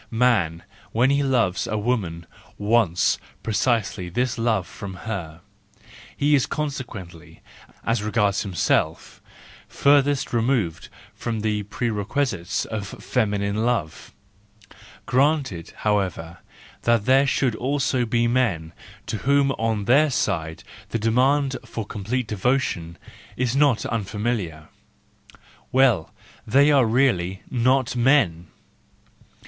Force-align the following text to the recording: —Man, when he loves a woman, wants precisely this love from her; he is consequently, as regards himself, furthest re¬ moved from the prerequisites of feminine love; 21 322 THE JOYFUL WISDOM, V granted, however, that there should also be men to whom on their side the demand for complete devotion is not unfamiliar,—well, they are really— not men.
—Man, 0.09 0.63
when 0.93 1.11
he 1.11 1.21
loves 1.21 1.67
a 1.67 1.77
woman, 1.77 2.25
wants 2.57 3.19
precisely 3.43 4.09
this 4.09 4.35
love 4.39 4.65
from 4.65 4.95
her; 5.05 5.41
he 6.17 6.33
is 6.33 6.47
consequently, 6.47 7.41
as 7.83 8.01
regards 8.01 8.41
himself, 8.41 9.21
furthest 9.67 10.29
re¬ 10.29 10.43
moved 10.43 10.89
from 11.13 11.41
the 11.41 11.61
prerequisites 11.61 12.65
of 12.65 12.87
feminine 12.87 13.57
love; 13.63 14.11
21 15.07 15.43
322 15.43 15.71
THE 15.75 15.83
JOYFUL 15.83 15.93
WISDOM, 15.95 16.09
V 16.09 16.09
granted, 16.15 16.15
however, 16.17 16.39
that 16.81 17.05
there 17.05 17.27
should 17.27 17.53
also 17.57 18.03
be 18.03 18.27
men 18.27 18.73
to 19.05 19.17
whom 19.17 19.51
on 19.51 19.85
their 19.85 20.09
side 20.09 20.63
the 20.89 20.97
demand 20.97 21.57
for 21.63 21.85
complete 21.85 22.25
devotion 22.25 22.97
is 23.37 23.55
not 23.55 23.85
unfamiliar,—well, 23.85 26.11
they 26.47 26.71
are 26.71 26.87
really— 26.87 27.43
not 27.51 27.95
men. 27.95 28.47